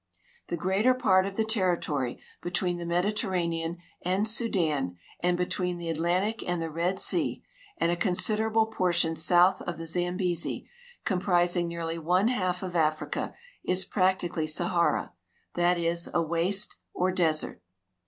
The 0.47 0.57
greater 0.57 0.95
part 0.95 1.27
of 1.27 1.35
the 1.35 1.45
territory 1.45 2.19
between 2.41 2.77
the 2.77 2.87
Mediterranean 2.87 3.77
and 4.01 4.27
Sudan 4.27 4.97
and 5.19 5.37
between 5.37 5.77
the 5.77 5.91
Atlantic 5.91 6.41
and 6.41 6.59
the 6.59 6.71
Red 6.71 6.99
sea, 6.99 7.43
and 7.77 7.91
a 7.91 7.95
considerable 7.95 8.65
portion 8.65 9.15
south 9.15 9.61
of 9.61 9.77
the 9.77 9.85
Zambesi, 9.85 10.67
comprising 11.05 11.67
nearly 11.67 11.99
one 11.99 12.29
half 12.29 12.63
of 12.63 12.75
Africa, 12.75 13.35
is 13.63 13.85
practically 13.85 14.47
Sahara— 14.47 15.13
that 15.53 15.77
is, 15.77 16.09
a 16.15 16.21
waste 16.23 16.77
or 16.95 17.11
desert. 17.11 17.61